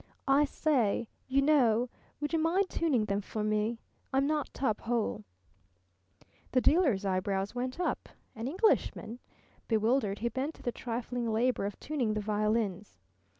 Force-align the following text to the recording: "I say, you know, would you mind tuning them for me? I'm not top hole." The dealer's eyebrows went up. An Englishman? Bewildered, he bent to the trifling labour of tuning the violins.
"I 0.27 0.45
say, 0.45 1.07
you 1.27 1.43
know, 1.43 1.87
would 2.19 2.33
you 2.33 2.39
mind 2.39 2.71
tuning 2.71 3.05
them 3.05 3.21
for 3.21 3.43
me? 3.43 3.77
I'm 4.11 4.25
not 4.25 4.51
top 4.51 4.81
hole." 4.81 5.25
The 6.53 6.59
dealer's 6.59 7.05
eyebrows 7.05 7.53
went 7.53 7.79
up. 7.79 8.09
An 8.35 8.47
Englishman? 8.47 9.19
Bewildered, 9.67 10.17
he 10.17 10.29
bent 10.29 10.55
to 10.55 10.63
the 10.63 10.71
trifling 10.71 11.31
labour 11.31 11.67
of 11.67 11.79
tuning 11.79 12.15
the 12.15 12.19
violins. 12.19 12.97